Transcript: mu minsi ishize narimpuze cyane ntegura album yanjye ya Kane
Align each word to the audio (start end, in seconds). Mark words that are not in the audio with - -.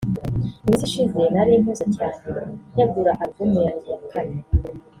mu 0.63 0.65
minsi 0.69 0.83
ishize 0.89 1.21
narimpuze 1.33 1.85
cyane 1.95 2.19
ntegura 2.73 3.11
album 3.23 3.51
yanjye 3.65 3.87
ya 3.93 4.01
Kane 4.11 4.39